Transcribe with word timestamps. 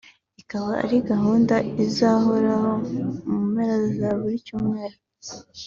ikaba 0.41 0.71
ari 0.83 0.97
gahunda 1.09 1.55
izahoraho 1.83 2.71
mu 3.27 3.37
mpera 3.51 3.75
za 3.97 4.09
buri 4.19 4.37
cyumweru 4.45 4.97